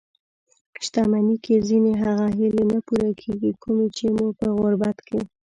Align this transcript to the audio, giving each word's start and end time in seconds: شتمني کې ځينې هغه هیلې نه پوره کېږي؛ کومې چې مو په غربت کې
شتمني 0.85 1.35
کې 1.43 1.55
ځينې 1.67 1.93
هغه 2.03 2.25
هیلې 2.37 2.63
نه 2.71 2.79
پوره 2.85 3.11
کېږي؛ 3.21 3.51
کومې 3.63 3.87
چې 3.97 4.05
مو 4.15 4.27
په 4.39 4.47
غربت 4.59 4.97
کې 5.07 5.19